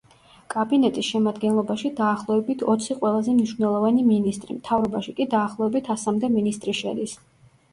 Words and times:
კაბინეტის 0.51 1.09
შემადგენლობაში 1.09 1.91
დაახლოებით 1.99 2.63
ოცი 2.75 2.97
ყველაზე 3.03 3.35
მნიშვნელოვანი 3.35 4.07
მინისტრი, 4.09 4.57
მთავრობაში 4.61 5.15
კი 5.21 5.29
დაახლოებით 5.35 5.93
ასამდე 5.97 6.33
მინისტრი 6.39 6.77
შედის. 6.81 7.17